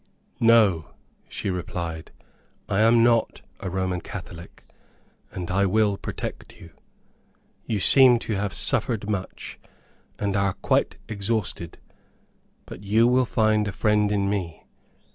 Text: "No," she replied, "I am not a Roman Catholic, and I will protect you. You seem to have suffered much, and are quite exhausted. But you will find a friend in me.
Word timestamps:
"No," 0.39 0.95
she 1.29 1.51
replied, 1.51 2.09
"I 2.67 2.79
am 2.79 3.03
not 3.03 3.43
a 3.59 3.69
Roman 3.69 4.01
Catholic, 4.01 4.65
and 5.31 5.51
I 5.51 5.67
will 5.67 5.95
protect 5.95 6.59
you. 6.59 6.71
You 7.67 7.79
seem 7.79 8.17
to 8.17 8.33
have 8.33 8.51
suffered 8.51 9.07
much, 9.07 9.59
and 10.17 10.35
are 10.35 10.53
quite 10.53 10.95
exhausted. 11.07 11.77
But 12.65 12.83
you 12.83 13.07
will 13.07 13.27
find 13.27 13.67
a 13.67 13.71
friend 13.71 14.11
in 14.11 14.27
me. 14.27 14.65